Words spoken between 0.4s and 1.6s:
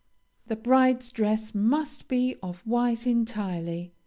The bride's dress